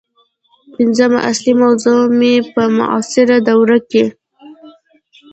پنځمه 0.75 1.19
اصلي 1.31 1.53
موضوع 1.63 1.99
مې 2.19 2.33
په 2.53 2.61
معاصره 2.77 3.37
دوره 3.47 3.77
کې 3.89 4.03